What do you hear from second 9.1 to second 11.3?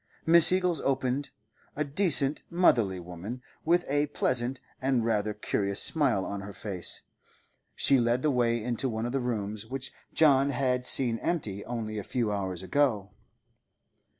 the rooms which John had seen